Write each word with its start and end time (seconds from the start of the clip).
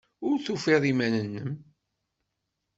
Ur 0.27 0.37
tufid 0.45 0.83
iman-nnem. 0.91 1.51